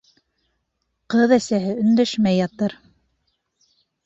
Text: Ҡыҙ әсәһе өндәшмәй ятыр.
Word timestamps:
Ҡыҙ 1.13 1.33
әсәһе 1.37 1.75
өндәшмәй 1.83 2.39
ятыр. 2.41 2.77